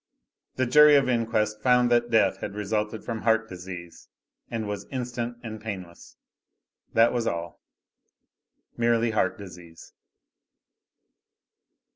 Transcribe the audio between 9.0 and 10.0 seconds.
heart disease.